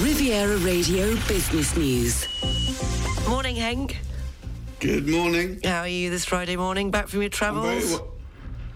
[0.00, 2.26] Riviera Radio Business News.
[3.28, 3.94] Morning, Henk.
[4.80, 5.60] Good morning.
[5.62, 6.90] How are you this Friday morning?
[6.90, 7.92] Back from your travels?
[7.92, 8.10] Well.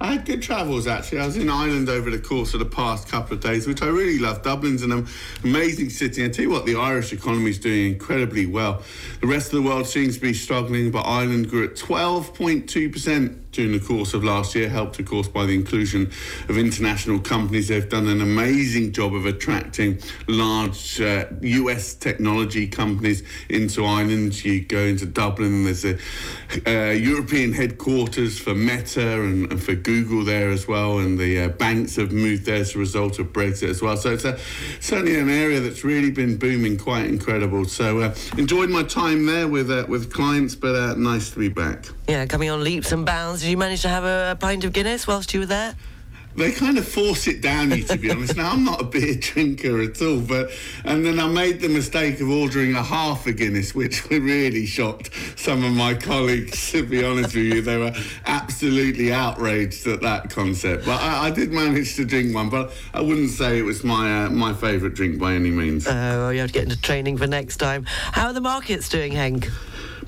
[0.01, 1.19] I had good travels actually.
[1.19, 3.87] I was in Ireland over the course of the past couple of days, which I
[3.87, 4.43] really love.
[4.43, 5.09] Dublin's an
[5.43, 6.23] amazing city.
[6.23, 8.82] And I tell you what, the Irish economy is doing incredibly well.
[9.21, 13.73] The rest of the world seems to be struggling, but Ireland grew at 12.2% during
[13.73, 16.11] the course of last year, helped, of course, by the inclusion
[16.48, 17.69] of international companies.
[17.69, 24.45] They've done an amazing job of attracting large uh, US technology companies into Ireland.
[24.45, 25.98] You go into Dublin, there's a
[26.66, 31.48] uh, European headquarters for Meta and, and, for Google there as well, and the uh,
[31.48, 33.97] banks have moved there as a result of Brexit as well.
[33.97, 34.39] So it's a,
[34.80, 37.65] certainly an area that's really been booming, quite incredible.
[37.65, 41.48] So uh, enjoyed my time there with uh, with clients, but uh, nice to be
[41.48, 41.87] back.
[42.09, 43.38] Yeah, coming on leaps and bounds.
[43.41, 45.74] Did you manage to have a, a pint of Guinness whilst you were there?
[46.38, 48.37] they kind of force it down you to be honest.
[48.37, 50.51] Now i'm not a beer drinker at all but
[50.84, 55.11] and then i made the mistake of ordering a half a guinness which really shocked
[55.36, 57.62] some of my colleagues to be honest with you.
[57.62, 57.92] They were
[58.27, 60.84] absolutely outraged at that concept.
[60.84, 64.27] But i, I did manage to drink one but i wouldn't say it was my
[64.27, 65.86] uh, my favorite drink by any means.
[65.89, 67.84] Oh well, you have to get into training for next time.
[67.86, 69.50] How are the markets doing henk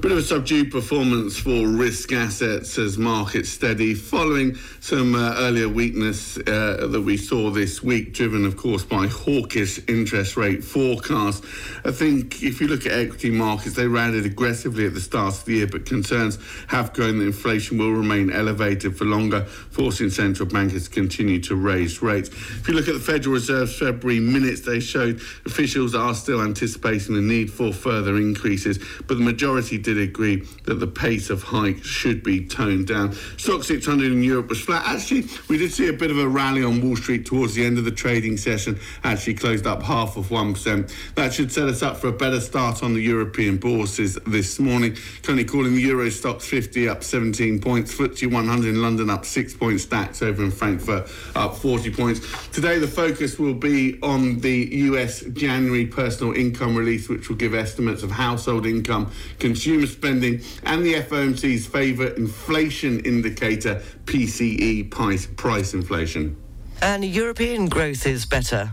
[0.00, 5.68] Bit of a subdued performance for risk assets as markets steady following some uh, earlier
[5.68, 11.46] weakness uh, that we saw this week, driven, of course, by hawkish interest rate forecasts.
[11.84, 15.44] I think if you look at equity markets, they rallied aggressively at the start of
[15.44, 20.48] the year, but concerns have grown that inflation will remain elevated for longer, forcing central
[20.48, 22.30] bankers to continue to raise rates.
[22.30, 27.14] If you look at the Federal Reserve's February minutes, they showed officials are still anticipating
[27.14, 31.86] the need for further increases, but the majority did agree that the pace of hikes
[31.86, 33.10] should be toned down.
[33.10, 34.84] Stoxx 600 in Europe was flat.
[34.86, 37.76] Actually, we did see a bit of a rally on Wall Street towards the end
[37.76, 38.78] of the trading session.
[39.02, 41.14] Actually, closed up half of 1%.
[41.16, 44.96] That should set us up for a better start on the European bourses this morning.
[45.22, 47.92] Currently calling the Euro Stoxx 50 up 17 points.
[47.92, 49.84] FTSE 100 in London up 6 points.
[49.86, 52.20] DAX over in Frankfurt up 40 points.
[52.50, 57.54] Today, the focus will be on the US January personal income release, which will give
[57.54, 65.26] estimates of household income, consumer consumer spending and the FOMC's favourite inflation indicator, PCE price,
[65.26, 66.36] price inflation.
[66.82, 68.72] And European growth is better.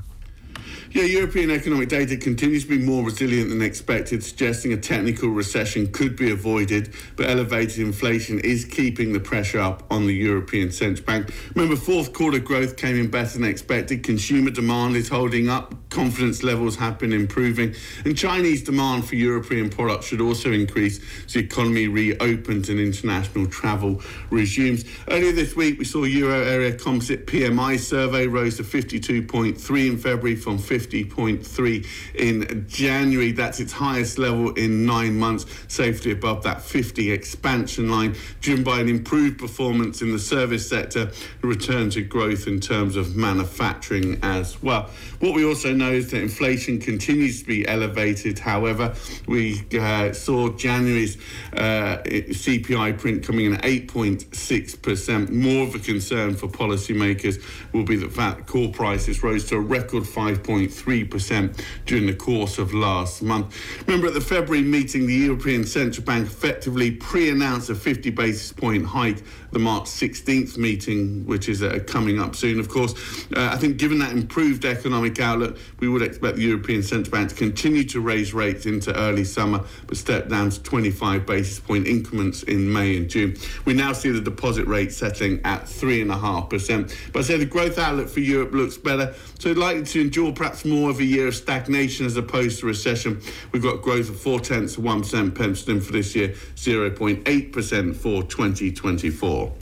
[0.92, 5.92] Yeah, European economic data continues to be more resilient than expected, suggesting a technical recession
[5.92, 11.06] could be avoided, but elevated inflation is keeping the pressure up on the European Central
[11.06, 11.34] Bank.
[11.56, 14.02] Remember, fourth quarter growth came in better than expected.
[14.02, 17.74] Consumer demand is holding up, confidence levels have been improving,
[18.06, 23.48] and Chinese demand for European products should also increase as the economy reopens and international
[23.48, 24.00] travel
[24.30, 24.86] resumes.
[25.08, 30.36] Earlier this week, we saw Euro area composite PMI survey rose to 52.3 in February
[30.36, 33.32] from 50.3 in January.
[33.32, 38.82] That's its highest level in nine months, safely above that 50 expansion line, driven by
[38.82, 44.62] an improved performance in the service sector, return to growth in terms of manufacturing as
[44.62, 44.92] well.
[45.20, 48.40] What we also know is that inflation continues to be elevated.
[48.40, 48.96] However,
[49.28, 51.18] we uh, saw January's
[51.54, 55.30] uh, CPI print coming in at 8.6%.
[55.30, 57.44] More of a concern for policymakers
[57.74, 60.38] will be the fact core prices rose to a record 5.
[60.48, 63.56] 0.3% during the course of last month.
[63.86, 68.52] Remember, at the February meeting, the European Central Bank effectively pre announced a 50 basis
[68.52, 72.94] point hike the March 16th meeting, which is uh, coming up soon, of course.
[73.36, 77.30] Uh, I think given that improved economic outlook, we would expect the European Central Bank
[77.30, 81.88] to continue to raise rates into early summer, but step down to 25 basis point
[81.88, 83.36] increments in May and June.
[83.66, 86.96] We now see the deposit rate settling at 3.5%.
[87.14, 90.66] But I say the growth outlook for Europe looks better, so likely to endure perhaps
[90.66, 93.22] more of a year of stagnation as opposed to recession.
[93.52, 98.24] We've got growth of 4 tenths of 1% penciled in for this year, 0.8% for
[98.24, 99.54] 2024.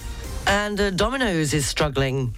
[0.48, 2.36] And uh, Domino's is struggling.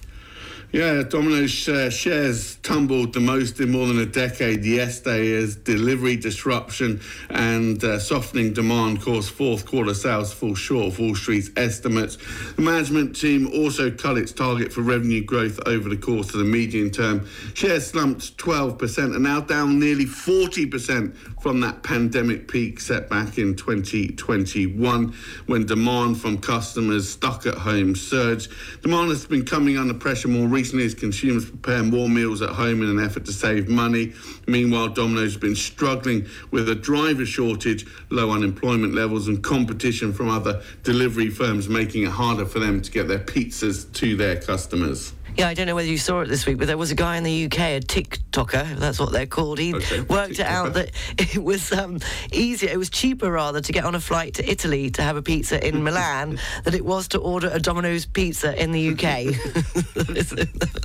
[0.73, 6.17] Yeah, Domino's uh, shares tumbled the most in more than a decade yesterday as delivery
[6.17, 6.99] disruption
[7.29, 12.17] and uh, softening demand caused fourth quarter sales fall short of Wall Street's estimates.
[12.57, 16.45] The management team also cut its target for revenue growth over the course of the
[16.45, 17.25] medium term.
[17.53, 23.55] Shares slumped 12% and now down nearly 40% from that pandemic peak set back in
[23.55, 25.15] 2021
[25.45, 28.51] when demand from customers stuck at home surged.
[28.81, 32.81] Demand has been coming under pressure more recently as consumers prepare more meals at home
[32.81, 34.11] in an effort to save money.
[34.47, 40.29] Meanwhile, Domino's has been struggling with a driver shortage, low unemployment levels, and competition from
[40.29, 45.13] other delivery firms, making it harder for them to get their pizzas to their customers.
[45.37, 47.15] Yeah, I don't know whether you saw it this week, but there was a guy
[47.15, 49.59] in the UK, a TikToker, that's what they're called.
[49.59, 50.89] He Okay, worked it out that
[51.19, 51.99] it was um,
[52.31, 55.21] easier, it was cheaper rather to get on a flight to Italy to have a
[55.21, 59.03] pizza in Milan than it was to order a Domino's pizza in the UK.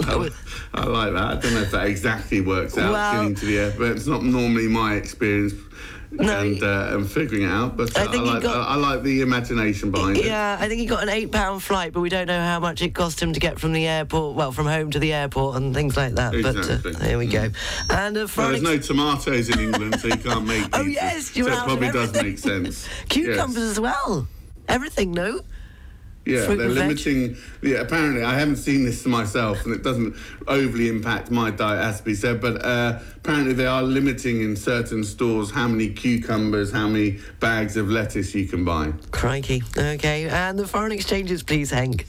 [0.06, 0.30] I,
[0.74, 1.16] I like that.
[1.16, 3.92] I don't know if that exactly works out Well- getting to the airport.
[3.96, 5.54] It's not normally my experience.
[6.14, 8.68] No, and, uh, and figuring it out, but I uh, I, think he like, got-
[8.68, 10.26] I, I like the imagination behind it.
[10.26, 12.82] yeah, I think he got an eight pound flight, but we don't know how much
[12.82, 15.74] it cost him to get from the airport, well, from home to the airport and
[15.74, 16.34] things like that.
[16.34, 16.78] Exactly.
[16.82, 17.48] But uh, there we go.
[17.88, 20.62] And uh, Well, there's no tomatoes in England, so you can't make.
[20.74, 20.90] Oh, pizza.
[20.90, 22.86] yes, you're so it probably does make sense.
[23.08, 23.70] cucumbers Yes.
[23.72, 24.28] as well.
[24.68, 25.40] Everything, no?
[26.24, 27.36] Yeah, fruit they're limiting.
[27.62, 30.14] Yeah, apparently, I haven't seen this myself, and it doesn't
[30.46, 32.40] overly impact my diet, as to be said.
[32.40, 37.76] But uh, apparently, they are limiting in certain stores how many cucumbers, how many bags
[37.76, 38.92] of lettuce you can buy.
[39.10, 39.62] Crikey.
[39.76, 42.06] Okay, and the foreign exchanges, please, Henk.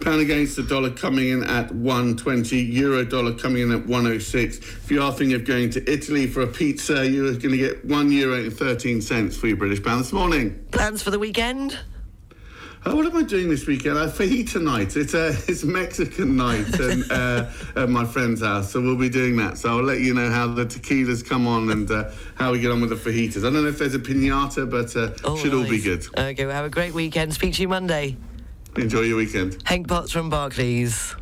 [0.00, 4.58] Pound against the dollar coming in at 120, euro dollar coming in at 106.
[4.58, 7.84] If you are thinking of going to Italy for a pizza, you're going to get
[7.84, 10.64] one euro and 13 cents for your British pound this morning.
[10.72, 11.78] Plans for the weekend?
[12.84, 13.96] Uh, what am I doing this weekend?
[13.96, 14.96] Uh, fajita night.
[14.96, 19.36] It's a it's Mexican night and, uh, at my friend's house, so we'll be doing
[19.36, 19.56] that.
[19.58, 22.72] So I'll let you know how the tequilas come on and uh, how we get
[22.72, 23.38] on with the fajitas.
[23.38, 26.06] I don't know if there's a pinata, but uh, Oh, should all be good.
[26.18, 27.32] Okay, well, have a great weekend.
[27.32, 28.16] Speak to you Monday.
[28.76, 29.62] Enjoy your weekend.
[29.64, 31.14] Henk Potts from Barclays.